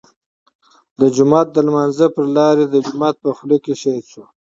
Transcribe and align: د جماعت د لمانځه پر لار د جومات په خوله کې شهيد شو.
د 0.99 1.01
جماعت 1.15 1.47
د 1.53 1.57
لمانځه 1.67 2.07
پر 2.15 2.25
لار 2.35 2.55
د 2.73 2.75
جومات 2.87 3.15
په 3.23 3.29
خوله 3.37 3.57
کې 3.63 3.73
شهيد 3.81 4.05
شو. 4.11 4.23